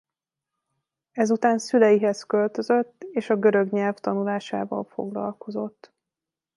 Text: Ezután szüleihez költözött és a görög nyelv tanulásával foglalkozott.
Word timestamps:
Ezután 1.11 1.57
szüleihez 1.57 2.23
költözött 2.23 3.03
és 3.03 3.29
a 3.29 3.37
görög 3.37 3.71
nyelv 3.71 3.93
tanulásával 3.95 4.83
foglalkozott. 4.83 5.91